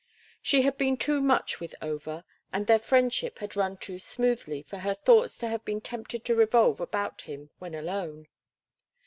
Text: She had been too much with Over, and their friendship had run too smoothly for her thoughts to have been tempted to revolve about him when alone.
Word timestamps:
She 0.41 0.63
had 0.63 0.79
been 0.79 0.97
too 0.97 1.21
much 1.21 1.59
with 1.59 1.75
Over, 1.79 2.23
and 2.51 2.65
their 2.65 2.79
friendship 2.79 3.37
had 3.37 3.55
run 3.55 3.77
too 3.77 3.99
smoothly 3.99 4.63
for 4.63 4.79
her 4.79 4.95
thoughts 4.95 5.37
to 5.37 5.47
have 5.47 5.63
been 5.63 5.79
tempted 5.79 6.25
to 6.25 6.33
revolve 6.33 6.79
about 6.81 7.21
him 7.21 7.51
when 7.59 7.75
alone. 7.75 8.27